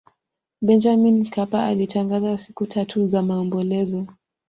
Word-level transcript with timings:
benjamin 0.61 1.19
mkapa 1.21 1.63
alitangaza 1.65 2.37
siku 2.37 2.65
tatu 2.67 3.07
za 3.07 3.21
maombolezo 3.21 4.05